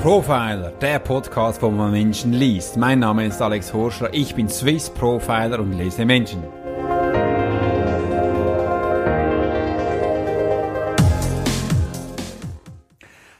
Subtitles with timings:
[0.00, 2.78] Profiler, der Podcast, wo man Menschen liest.
[2.78, 6.42] Mein Name ist Alex Horschler, ich bin Swiss Profiler und lese Menschen.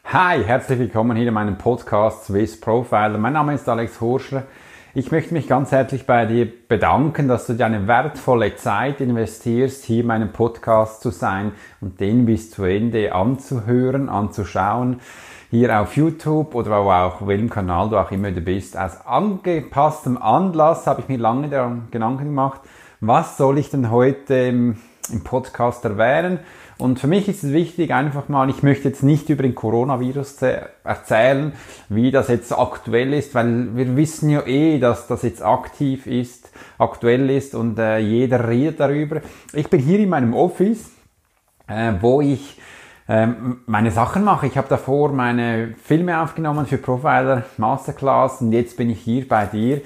[0.04, 3.16] Hi, herzlich willkommen hier in meinem Podcast Swiss Profiler.
[3.16, 4.42] Mein Name ist Alex Horschler.
[4.92, 9.84] Ich möchte mich ganz herzlich bei dir bedanken, dass du dir eine wertvolle Zeit investierst,
[9.84, 15.00] hier in meinem Podcast zu sein und den bis zu Ende anzuhören, anzuschauen
[15.48, 18.76] hier auf YouTube oder auch welchem Kanal du auch immer du bist.
[18.76, 21.48] Aus angepasstem Anlass habe ich mir lange
[21.92, 22.60] Gedanken gemacht,
[22.98, 24.76] was soll ich denn heute im
[25.22, 26.40] Podcast erwähnen?
[26.80, 30.38] Und für mich ist es wichtig, einfach mal, ich möchte jetzt nicht über den Coronavirus
[30.82, 31.52] erzählen,
[31.90, 36.50] wie das jetzt aktuell ist, weil wir wissen ja eh, dass das jetzt aktiv ist,
[36.78, 39.20] aktuell ist und äh, jeder redet darüber.
[39.52, 40.90] Ich bin hier in meinem Office,
[41.68, 42.58] äh, wo ich
[43.08, 44.46] ähm, meine Sachen mache.
[44.46, 49.44] Ich habe davor meine Filme aufgenommen für Profiler Masterclass und jetzt bin ich hier bei
[49.44, 49.82] dir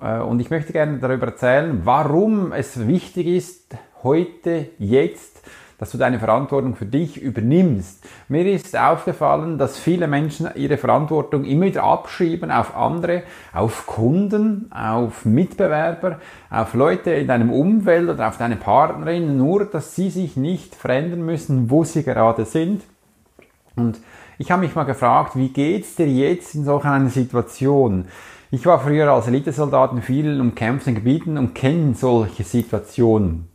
[0.00, 5.42] äh, und ich möchte gerne darüber erzählen, warum es wichtig ist, heute, jetzt
[5.78, 8.04] dass du deine Verantwortung für dich übernimmst.
[8.28, 14.70] Mir ist aufgefallen, dass viele Menschen ihre Verantwortung immer wieder abschieben auf andere, auf Kunden,
[14.72, 16.18] auf Mitbewerber,
[16.50, 21.24] auf Leute in deinem Umfeld oder auf deine Partnerin, nur dass sie sich nicht verändern
[21.24, 22.82] müssen, wo sie gerade sind.
[23.76, 24.00] Und
[24.38, 28.06] ich habe mich mal gefragt, wie geht's dir jetzt in solch einer Situation?
[28.50, 33.47] Ich war früher als Elitesoldat in vielen umkämpften Gebieten und kenne solche Situationen.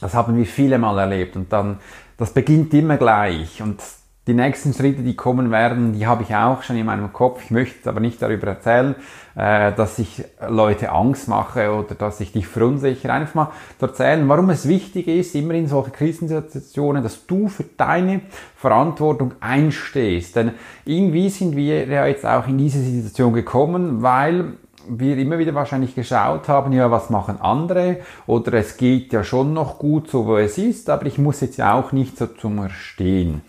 [0.00, 1.78] Das haben wir viele Mal erlebt und dann,
[2.16, 3.80] das beginnt immer gleich und
[4.28, 7.42] die nächsten Schritte, die kommen werden, die habe ich auch schon in meinem Kopf.
[7.44, 8.94] Ich möchte aber nicht darüber erzählen,
[9.34, 13.10] äh, dass ich Leute Angst mache oder dass ich dich verunsichere.
[13.10, 18.20] Einfach mal erzählen, warum es wichtig ist, immer in solchen Krisensituationen, dass du für deine
[18.54, 20.36] Verantwortung einstehst.
[20.36, 20.52] Denn
[20.84, 25.94] irgendwie sind wir ja jetzt auch in diese Situation gekommen, weil wir immer wieder wahrscheinlich
[25.94, 30.36] geschaut haben, ja, was machen andere oder es geht ja schon noch gut so, wo
[30.36, 33.42] es ist, aber ich muss jetzt ja auch nicht so zum Stehen.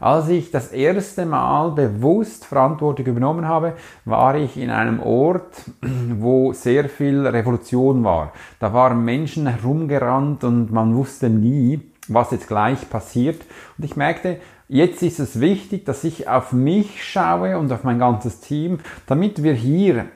[0.00, 3.72] Als ich das erste Mal bewusst Verantwortung übernommen habe,
[4.04, 8.32] war ich in einem Ort, wo sehr viel Revolution war.
[8.60, 13.40] Da waren Menschen herumgerannt und man wusste nie, was jetzt gleich passiert.
[13.78, 14.38] Und ich merkte,
[14.68, 19.42] jetzt ist es wichtig, dass ich auf mich schaue und auf mein ganzes Team, damit
[19.42, 20.06] wir hier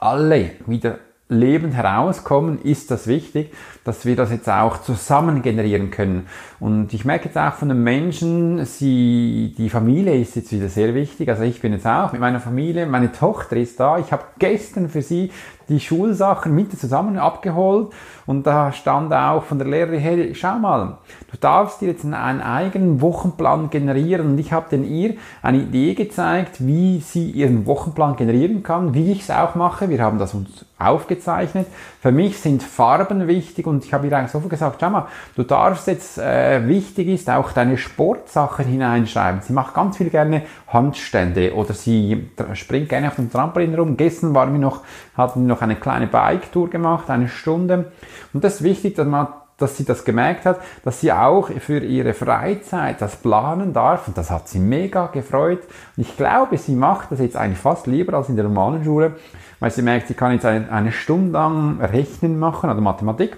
[0.00, 0.98] alle wieder
[1.28, 3.52] lebend herauskommen, ist das wichtig,
[3.84, 6.26] dass wir das jetzt auch zusammen generieren können.
[6.58, 10.94] Und ich merke jetzt auch von den Menschen, sie, die Familie ist jetzt wieder sehr
[10.94, 11.28] wichtig.
[11.28, 13.98] Also ich bin jetzt auch mit meiner Familie, meine Tochter ist da.
[13.98, 15.30] Ich habe gestern für sie
[15.68, 17.92] die Schulsachen mit zusammen abgeholt
[18.26, 20.98] und da stand auch von der Lehrerin, hey, schau mal,
[21.30, 25.94] du darfst dir jetzt einen eigenen Wochenplan generieren und ich habe denn ihr eine Idee
[25.94, 29.88] gezeigt, wie sie ihren Wochenplan generieren kann, wie ich es auch mache.
[29.88, 31.66] Wir haben das uns aufgezeichnet.
[32.00, 35.42] Für mich sind Farben wichtig und ich habe ihr eigentlich sofort gesagt, schau mal, du
[35.42, 39.40] darfst jetzt, äh, wichtig ist, auch deine Sportsachen hineinschreiben.
[39.40, 43.96] Sie macht ganz viel gerne Handstände oder sie springt gerne auf dem Trampolin rum.
[43.96, 44.82] Gestern waren wir noch,
[45.16, 47.92] hatten wir noch eine kleine Bike-Tour gemacht, eine Stunde.
[48.32, 51.80] Und das ist wichtig, dass man dass sie das gemerkt hat, dass sie auch für
[51.80, 55.64] ihre Freizeit das planen darf und das hat sie mega gefreut.
[55.96, 59.16] Und ich glaube, sie macht das jetzt eigentlich fast lieber als in der normalen Schule,
[59.58, 63.36] weil sie merkt, sie kann jetzt eine, Stunde lang Rechnen machen, also Mathematik.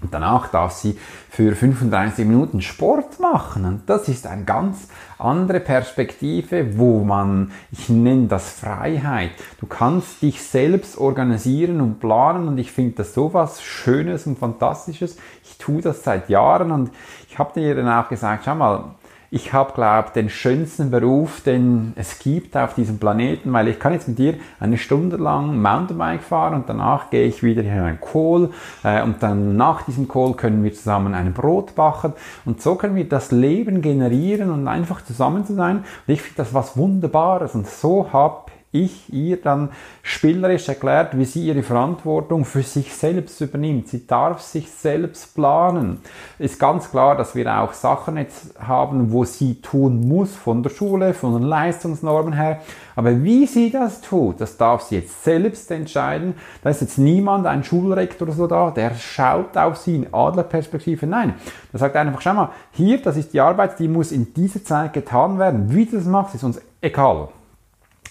[0.00, 0.96] Und danach darf sie
[1.28, 3.64] für 35 Minuten Sport machen.
[3.64, 4.88] Und das ist eine ganz
[5.18, 9.30] andere Perspektive, wo man, ich nenne das Freiheit.
[9.60, 14.38] Du kannst dich selbst organisieren und planen und ich finde das so was Schönes und
[14.38, 15.18] Fantastisches.
[15.42, 16.90] Ich tue das seit Jahren und
[17.28, 18.94] ich habe dir dann auch gesagt, schau mal,
[19.30, 23.92] ich habe, glaube den schönsten Beruf, den es gibt auf diesem Planeten, weil ich kann
[23.92, 28.00] jetzt mit dir eine Stunde lang Mountainbike fahren und danach gehe ich wieder in einen
[28.00, 28.50] Kohl
[28.84, 32.14] äh, und dann nach diesem Kohl können wir zusammen ein Brot backen
[32.46, 35.78] und so können wir das Leben generieren und einfach zusammen zu sein.
[35.78, 39.70] Und ich finde das was Wunderbares und so habe ich ihr dann
[40.02, 43.88] spielerisch erklärt, wie sie ihre Verantwortung für sich selbst übernimmt.
[43.88, 46.00] Sie darf sich selbst planen.
[46.38, 50.70] Ist ganz klar, dass wir auch Sachen jetzt haben, wo sie tun muss von der
[50.70, 52.60] Schule, von den Leistungsnormen her.
[52.94, 56.34] Aber wie sie das tut, das darf sie jetzt selbst entscheiden.
[56.62, 61.06] Da ist jetzt niemand, ein Schulrektor oder so da, der schaut auf sie in Adlerperspektive.
[61.06, 61.34] Nein,
[61.72, 64.92] der sagt einfach, schau mal, hier, das ist die Arbeit, die muss in dieser Zeit
[64.92, 65.72] getan werden.
[65.72, 67.28] Wie du das machst, ist uns egal.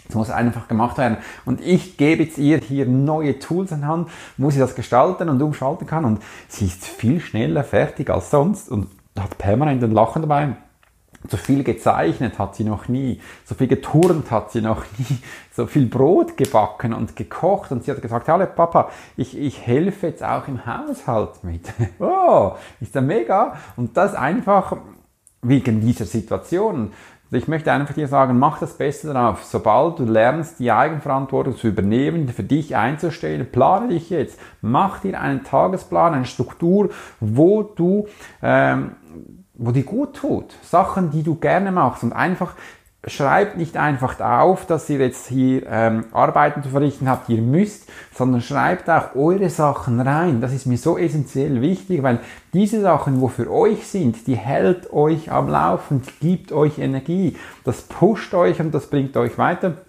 [0.09, 1.18] Es muss einfach gemacht werden.
[1.45, 5.42] Und ich gebe jetzt ihr hier neue Tools in Hand, wo sie das gestalten und
[5.42, 6.06] umschalten kann.
[6.06, 8.88] Und sie ist viel schneller fertig als sonst und
[9.18, 10.56] hat permanent ein Lachen dabei.
[11.30, 15.18] so viel gezeichnet hat sie noch nie, so viel geturnt hat sie noch nie,
[15.54, 20.07] so viel Brot gebacken und gekocht und sie hat gesagt, hallo Papa, ich, ich helfe
[20.07, 21.74] jetzt auch im Haushalt mit.
[22.00, 23.57] oh, ist ja mega.
[23.75, 24.77] Und das einfach
[25.42, 26.94] wegen dieser Situation.
[27.29, 29.44] Ich möchte einfach dir sagen, mach das Beste darauf.
[29.44, 34.39] Sobald du lernst, die Eigenverantwortung zu übernehmen, für dich einzustellen, plane dich jetzt.
[34.62, 36.89] Mach dir einen Tagesplan, eine Struktur,
[37.19, 38.07] wo du
[38.41, 38.91] ähm,
[39.57, 42.53] wo dir gut tut, Sachen, die du gerne machst und einfach
[43.07, 47.89] schreibt nicht einfach auf, dass ihr jetzt hier ähm, Arbeiten zu verrichten habt, ihr müsst,
[48.13, 50.42] sondern schreibt auch eure Sachen rein.
[50.42, 52.19] Das ist mir so essentiell wichtig, weil
[52.54, 57.81] diese Sachen, wo für euch sind, die hält euch am Laufen, gibt euch Energie, das
[57.81, 59.86] pusht euch und das bringt euch weiter.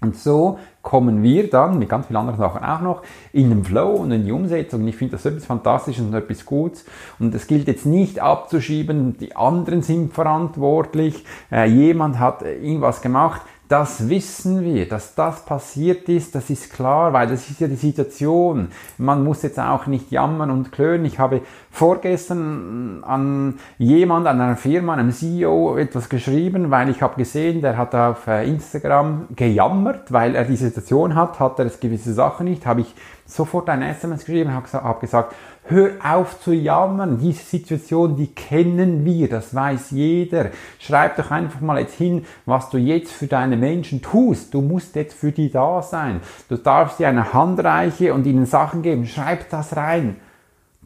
[0.00, 3.02] Und so kommen wir dann mit ganz vielen anderen Sachen auch noch
[3.32, 4.86] in den Flow und in die Umsetzung.
[4.88, 6.86] Ich finde das etwas Fantastisches und etwas Gutes.
[7.18, 13.42] Und es gilt jetzt nicht abzuschieben, die anderen sind verantwortlich, äh, jemand hat irgendwas gemacht.
[13.70, 17.76] Das wissen wir, dass das passiert ist, das ist klar, weil das ist ja die
[17.76, 18.72] Situation.
[18.98, 21.04] Man muss jetzt auch nicht jammern und klönen.
[21.04, 27.14] Ich habe vorgestern an jemand, an einer Firma, einem CEO etwas geschrieben, weil ich habe
[27.14, 32.12] gesehen, der hat auf äh, Instagram gejammert, weil er die Situation hat, hat er gewisse
[32.12, 32.92] Sachen nicht, habe ich
[33.30, 35.34] sofort ein SMS geschrieben, habe gesagt,
[35.70, 37.18] Hör auf zu jammern.
[37.18, 40.46] Diese Situation, die kennen wir, das weiß jeder.
[40.80, 44.52] Schreib doch einfach mal jetzt hin, was du jetzt für deine Menschen tust.
[44.52, 46.22] Du musst jetzt für die da sein.
[46.48, 49.06] Du darfst dir eine Hand reichen und ihnen Sachen geben.
[49.06, 50.16] Schreib das rein.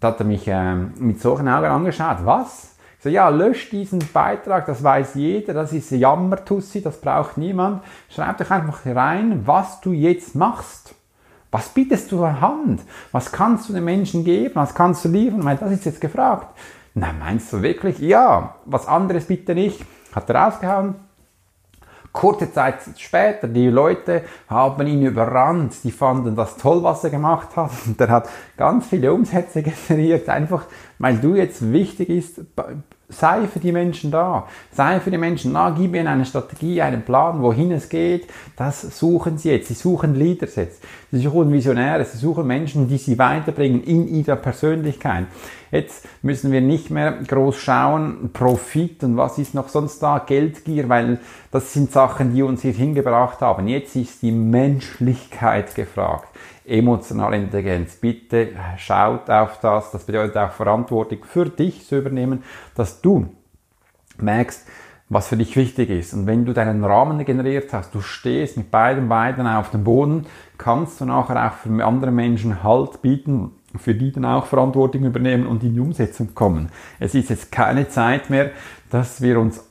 [0.01, 2.19] Da hat er mich äh, mit solchen Augen angeschaut.
[2.25, 2.77] Was?
[2.99, 7.83] Ich so, ja, lösch diesen Beitrag, das weiß jeder, das ist Jammertussi, das braucht niemand.
[8.11, 10.95] Schreib doch einfach rein, was du jetzt machst.
[11.55, 12.83] Was bietest du an Hand?
[13.13, 14.57] Was kannst du den Menschen geben?
[14.57, 15.45] Was kannst du liefern?
[15.45, 16.49] Weil das ist jetzt gefragt.
[16.95, 18.01] Na, meinst du wirklich?
[18.01, 19.81] Ja, was anderes bitte nicht.
[20.13, 20.97] Hat er rausgehauen.
[22.11, 27.55] Kurze Zeit später, die Leute haben ihn überrannt, die fanden das toll, was er gemacht
[27.55, 27.71] hat.
[27.87, 30.65] Und er hat ganz viele Umsätze generiert, einfach
[30.99, 32.41] weil du jetzt wichtig ist,
[33.15, 34.47] Sei für die Menschen da.
[34.73, 35.71] Sei für die Menschen da.
[35.71, 38.27] Gib ihnen eine Strategie, einen Plan, wohin es geht.
[38.57, 39.69] Das suchen sie jetzt.
[39.69, 40.83] Sie suchen Leaders jetzt.
[41.11, 42.05] Sie suchen Visionäre.
[42.05, 45.27] Sie suchen Menschen, die sie weiterbringen in ihrer Persönlichkeit.
[45.71, 50.89] Jetzt müssen wir nicht mehr groß schauen, Profit und was ist noch sonst da, Geldgier,
[50.89, 51.19] weil
[51.51, 53.67] das sind Sachen, die uns hier hingebracht haben.
[53.67, 56.29] Jetzt ist die Menschlichkeit gefragt
[56.65, 57.97] emotionale Intelligenz.
[57.97, 59.91] Bitte schaut auf das.
[59.91, 62.43] Das bedeutet auch Verantwortung für dich zu übernehmen,
[62.75, 63.29] dass du
[64.19, 64.67] merkst,
[65.09, 66.15] was für dich wichtig ist.
[66.15, 70.27] Und wenn du deinen Rahmen generiert hast, du stehst mit beiden Beinen auf dem Boden,
[70.57, 75.47] kannst du nachher auch für andere Menschen Halt bieten, für die dann auch Verantwortung übernehmen
[75.47, 76.71] und in die Umsetzung kommen.
[77.01, 78.51] Es ist jetzt keine Zeit mehr,
[78.91, 79.65] dass wir uns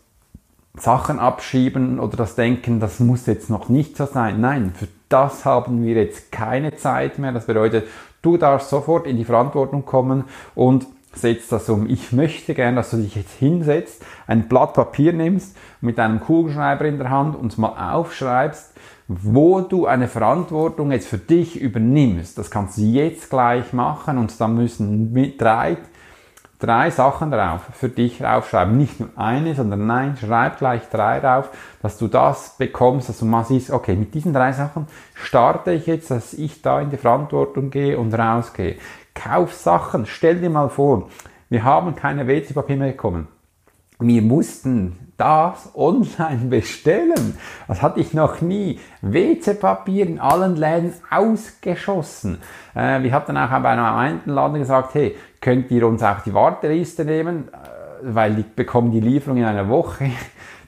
[0.75, 4.41] Sachen abschieben oder das denken, das muss jetzt noch nicht so sein.
[4.41, 7.31] Nein, für das haben wir jetzt keine Zeit mehr.
[7.31, 7.87] Das bedeutet,
[8.23, 10.23] du darfst sofort in die Verantwortung kommen
[10.55, 11.87] und setzt das um.
[11.87, 16.85] Ich möchte gern, dass du dich jetzt hinsetzt, ein Blatt Papier nimmst, mit einem Kugelschreiber
[16.85, 18.73] in der Hand und mal aufschreibst,
[19.07, 22.37] wo du eine Verantwortung jetzt für dich übernimmst.
[22.39, 25.77] Das kannst du jetzt gleich machen und dann müssen drei
[26.63, 28.77] drei Sachen drauf für dich draufschreiben.
[28.77, 31.49] Nicht nur eine, sondern nein, schreib gleich drei drauf,
[31.81, 35.85] dass du das bekommst, dass du mal siehst, okay, mit diesen drei Sachen starte ich
[35.87, 38.77] jetzt, dass ich da in die Verantwortung gehe und rausgehe.
[39.13, 41.09] Kauf Sachen, stell dir mal vor,
[41.49, 43.27] wir haben keine WC-Papier mehr bekommen.
[44.05, 47.37] Wir mussten das online bestellen.
[47.69, 48.81] Das hatte ich noch nie.
[49.01, 52.39] WC-Papier in allen Läden ausgeschossen.
[52.75, 56.33] Äh, wir dann auch bei einem einen Laden gesagt, hey, könnt ihr uns auch die
[56.33, 60.11] Warteliste nehmen, äh, weil die bekommen die Lieferung in einer Woche.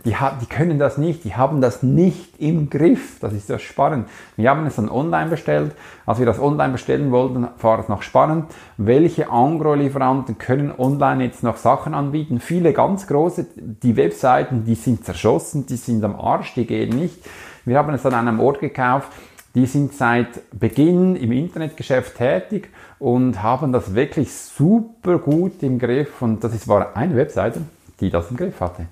[0.05, 3.19] Die, die können das nicht, die haben das nicht im Griff.
[3.19, 4.07] Das ist ja spannend.
[4.37, 5.71] Wir haben es dann online bestellt.
[6.05, 8.45] Als wir das online bestellen wollten, war es noch spannend.
[8.77, 12.39] Welche Angro-Lieferanten können online jetzt noch Sachen anbieten?
[12.39, 17.17] Viele ganz große, die Webseiten, die sind zerschossen, die sind am Arsch, die gehen nicht.
[17.65, 19.11] Wir haben es an einem Ort gekauft,
[19.55, 22.69] die sind seit Beginn im Internetgeschäft tätig
[22.99, 26.21] und haben das wirklich super gut im Griff.
[26.21, 27.61] Und das war eine Webseite,
[27.99, 28.85] die das im Griff hatte.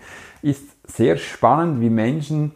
[0.43, 2.51] Ist sehr spannend, wie Menschen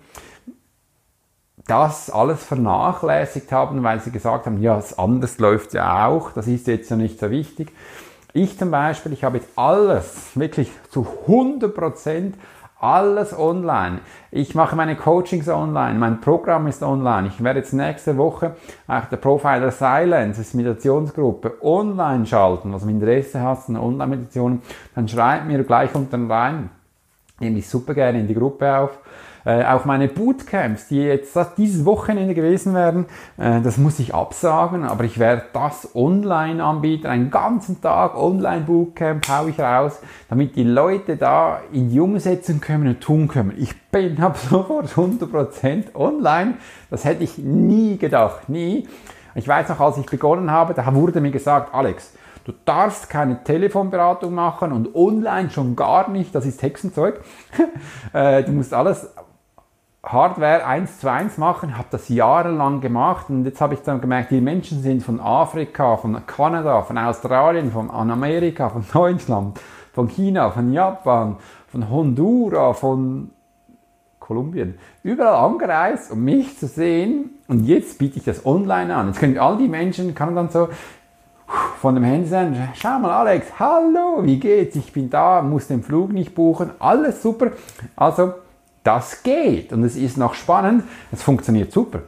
[1.66, 6.68] das alles vernachlässigt haben, weil sie gesagt haben, ja, anders läuft ja auch, das ist
[6.68, 7.74] jetzt ja nicht so wichtig.
[8.34, 12.36] Ich zum Beispiel, ich habe jetzt alles, wirklich zu 100 Prozent
[12.80, 14.00] alles online.
[14.32, 17.30] Ich mache meine Coachings online, mein Programm ist online.
[17.30, 18.56] Ich werde jetzt nächste Woche
[18.88, 22.74] auch der Profiler Silence, das ist Meditationsgruppe, online schalten.
[22.74, 24.62] Was also Interesse hast, eine Online-Meditation,
[24.94, 26.70] dann schreib mir gleich unten rein
[27.40, 29.00] nehme ich super gerne in die Gruppe auf.
[29.46, 33.06] Äh, auch meine Bootcamps, die jetzt dieses Wochenende gewesen wären,
[33.38, 39.26] äh, das muss ich absagen, aber ich werde das online anbieten, einen ganzen Tag Online-Bootcamp
[39.30, 43.54] haue ich raus, damit die Leute da in die Umsetzung kommen und tun können.
[43.58, 46.56] Ich bin ab sofort 100% online,
[46.90, 48.86] das hätte ich nie gedacht, nie.
[49.34, 52.12] Ich weiß noch, als ich begonnen habe, da wurde mir gesagt, Alex,
[52.48, 57.20] Du darfst keine Telefonberatung machen und online schon gar nicht, das ist Hexenzeug.
[58.14, 59.14] Äh, du musst alles
[60.02, 64.32] Hardware 1 zu 1 machen, habe das jahrelang gemacht und jetzt habe ich dann gemerkt,
[64.32, 69.60] die Menschen sind von Afrika, von Kanada, von Australien, von Amerika, von Deutschland,
[69.92, 71.36] von China, von Japan,
[71.68, 73.32] von Honduras, von
[74.20, 79.08] Kolumbien, überall angereist, um mich zu sehen und jetzt biete ich das online an.
[79.08, 80.70] Jetzt können all die Menschen, kann dann so
[81.80, 84.76] von dem Handy sagen, schau mal Alex, hallo, wie geht's?
[84.76, 87.52] Ich bin da, muss den Flug nicht buchen, alles super.
[87.96, 88.34] Also
[88.84, 92.00] das geht und es ist noch spannend, es funktioniert super.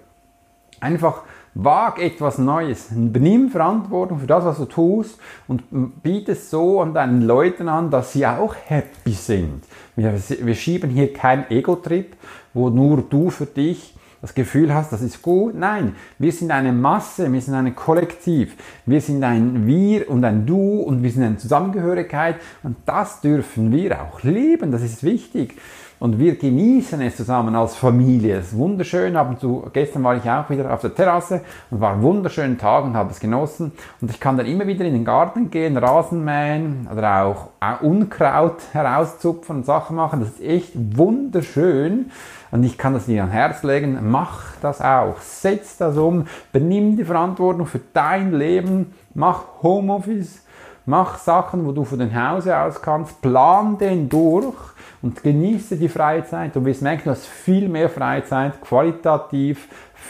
[0.79, 1.21] Einfach
[1.53, 5.63] wag etwas Neues, benimm Verantwortung für das, was du tust und
[6.01, 9.63] biete es so an deinen Leuten an, dass sie auch happy sind.
[9.95, 12.15] Wir, wir schieben hier keinen Ego-Trip,
[12.53, 15.55] wo nur du für dich das Gefühl hast, das ist gut.
[15.55, 18.55] Nein, wir sind eine Masse, wir sind ein Kollektiv.
[18.85, 23.71] Wir sind ein Wir und ein Du und wir sind eine Zusammengehörigkeit und das dürfen
[23.71, 25.55] wir auch leben, das ist wichtig.
[25.99, 28.37] Und wir genießen es zusammen als Familie.
[28.37, 29.17] Es ist wunderschön.
[29.17, 32.57] Ab und zu, gestern war ich auch wieder auf der Terrasse und war einen wunderschönen
[32.57, 33.73] Tag und habe es genossen.
[33.99, 37.49] Und ich kann dann immer wieder in den Garten gehen, Rasen mähen oder auch
[37.81, 40.21] Unkraut herauszupfen und Sachen machen.
[40.21, 42.11] Das ist echt wunderschön.
[42.51, 43.99] Und ich kann das dir ans Herz legen.
[44.09, 45.19] Mach das auch.
[45.21, 46.25] Setz das um.
[46.51, 48.93] Benimm die Verantwortung für dein Leben.
[49.13, 50.43] Mach Homeoffice.
[50.85, 53.21] Mach Sachen, wo du von den Hause aus kannst.
[53.21, 54.55] Plan den durch
[55.01, 56.55] und genieße die Freizeit.
[56.55, 59.67] Du wirst merken, du hast viel mehr Freizeit, qualitativ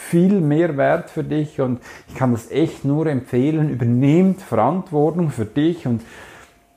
[0.09, 3.69] viel mehr Wert für dich und ich kann das echt nur empfehlen.
[3.69, 6.01] Übernehmt Verantwortung für dich und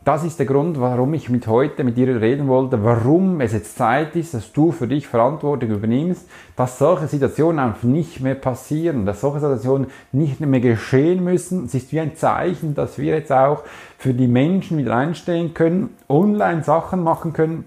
[0.04, 3.76] das ist der Grund, warum ich mit heute mit dir reden wollte, warum es jetzt
[3.76, 9.06] Zeit ist, dass du für dich Verantwortung übernimmst, dass solche Situationen einfach nicht mehr passieren,
[9.06, 11.66] dass solche Situationen nicht mehr geschehen müssen.
[11.66, 13.62] Es ist wie ein Zeichen, dass wir jetzt auch
[13.96, 17.64] für die Menschen wieder einstehen können, online Sachen machen können,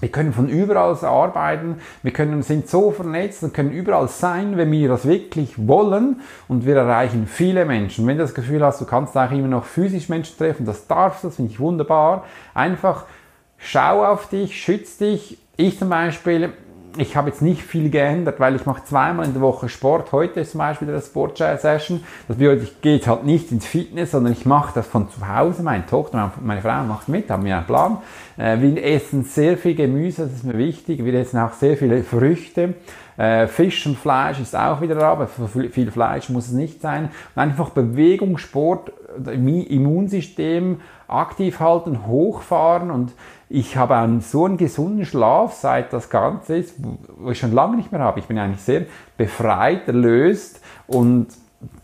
[0.00, 4.70] wir können von überall arbeiten, wir können, sind so vernetzt und können überall sein, wenn
[4.70, 8.06] wir das wirklich wollen und wir erreichen viele Menschen.
[8.06, 11.24] Wenn du das Gefühl hast, du kannst auch immer noch physisch Menschen treffen, das darfst
[11.24, 12.24] du, das finde ich wunderbar.
[12.52, 13.04] Einfach
[13.56, 15.38] schau auf dich, schütz dich.
[15.56, 16.52] Ich zum Beispiel,
[16.96, 20.12] ich habe jetzt nicht viel geändert, weil ich mache zweimal in der Woche Sport.
[20.12, 22.02] Heute ist zum Beispiel eine Sport-Session.
[22.28, 25.62] Das bedeutet, ich gehe halt nicht ins Fitness, sondern ich mache das von zu Hause.
[25.62, 27.98] Meine Tochter, meine Frau macht mit, haben wir einen Plan.
[28.36, 31.04] Äh, wir essen sehr viel Gemüse, das ist mir wichtig.
[31.04, 32.74] Wir essen auch sehr viele Früchte.
[33.16, 37.10] Äh, Fisch und Fleisch ist auch wieder da, aber viel Fleisch muss es nicht sein.
[37.34, 38.92] Und einfach Bewegung, Sport,
[39.26, 43.12] Immunsystem aktiv halten, hochfahren und
[43.48, 46.74] ich habe einen, so einen gesunden Schlaf, seit das Ganze ist,
[47.18, 48.20] wo ich schon lange nicht mehr habe.
[48.20, 51.28] Ich bin eigentlich sehr befreit, erlöst und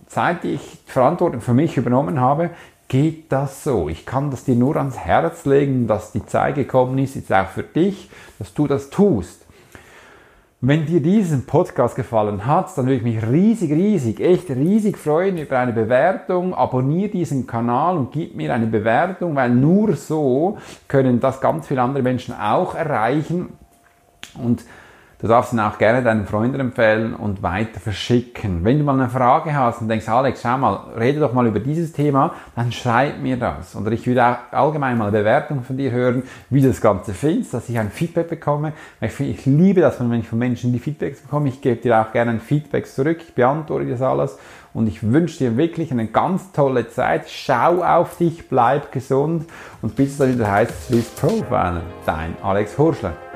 [0.09, 2.51] seit ich Verantwortung für mich übernommen habe,
[2.89, 3.89] geht das so.
[3.89, 7.47] Ich kann das dir nur ans Herz legen, dass die Zeit gekommen ist, jetzt auch
[7.47, 9.47] für dich, dass du das tust.
[10.63, 15.39] Wenn dir diesen Podcast gefallen hat, dann würde ich mich riesig, riesig, echt riesig freuen
[15.39, 16.53] über eine Bewertung.
[16.53, 21.81] Abonniere diesen Kanal und gib mir eine Bewertung, weil nur so können das ganz viele
[21.81, 23.55] andere Menschen auch erreichen.
[24.35, 24.63] Und
[25.21, 28.65] Du darfst ihn auch gerne deinen Freunden empfehlen und weiter verschicken.
[28.65, 31.61] Wenn du mal eine Frage hast und denkst, Alex, schau mal, rede doch mal über
[31.61, 33.77] dieses Thema, dann schreib mir das.
[33.77, 37.13] Oder ich würde auch allgemein mal eine Bewertung von dir hören, wie du das Ganze
[37.13, 38.73] findest, dass ich ein Feedback bekomme.
[39.03, 41.51] Ich, ich liebe das, wenn ich von Menschen die Feedbacks bekomme.
[41.51, 43.19] Ich gebe dir auch gerne ein Feedback zurück.
[43.21, 44.39] Ich beantworte das alles.
[44.73, 47.29] Und ich wünsche dir wirklich eine ganz tolle Zeit.
[47.29, 49.47] Schau auf dich, bleib gesund
[49.83, 51.83] und bis es dann wieder heißt Swiss Profiler.
[52.07, 53.30] Dein Alex Horschler.